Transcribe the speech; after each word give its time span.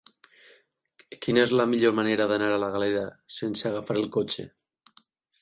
Quina 1.25 1.43
és 1.47 1.53
la 1.59 1.65
millor 1.73 1.93
manera 1.99 2.27
d'anar 2.33 2.49
a 2.55 2.59
la 2.65 2.71
Galera 2.77 3.05
sense 3.37 3.69
agafar 3.71 4.01
el 4.03 4.11
cotxe? 4.19 4.49